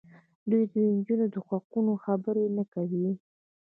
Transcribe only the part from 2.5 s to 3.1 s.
نه کوي.